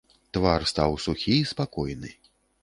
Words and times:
Твар 0.37 0.65
стаў 0.71 0.95
сухі 1.05 1.35
і 1.43 1.45
спакойны. 1.51 2.11